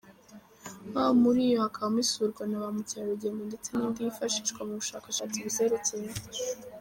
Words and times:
Muri 1.21 1.41
yo 1.51 1.57
hakabamo 1.63 1.99
isurwa 2.05 2.43
na 2.49 2.57
ba 2.61 2.67
mukerarugendo 2.75 3.41
ndetse 3.49 3.69
n’indi 3.71 3.99
yifashishwa 4.05 4.61
mu 4.67 4.73
bushakashatsi 4.79 5.37
buzerekeyeho. 5.45 6.19